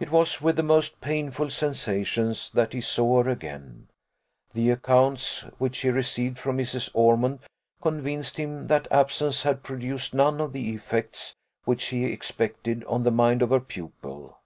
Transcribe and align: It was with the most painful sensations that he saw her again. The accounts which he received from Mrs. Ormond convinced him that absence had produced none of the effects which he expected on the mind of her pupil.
It 0.00 0.10
was 0.10 0.40
with 0.40 0.56
the 0.56 0.62
most 0.62 1.02
painful 1.02 1.50
sensations 1.50 2.50
that 2.52 2.72
he 2.72 2.80
saw 2.80 3.22
her 3.22 3.28
again. 3.30 3.88
The 4.54 4.70
accounts 4.70 5.40
which 5.58 5.80
he 5.80 5.90
received 5.90 6.38
from 6.38 6.56
Mrs. 6.56 6.88
Ormond 6.94 7.40
convinced 7.82 8.38
him 8.38 8.68
that 8.68 8.88
absence 8.90 9.42
had 9.42 9.62
produced 9.62 10.14
none 10.14 10.40
of 10.40 10.54
the 10.54 10.70
effects 10.70 11.36
which 11.64 11.88
he 11.88 12.06
expected 12.06 12.84
on 12.84 13.02
the 13.02 13.10
mind 13.10 13.42
of 13.42 13.50
her 13.50 13.60
pupil. 13.60 14.38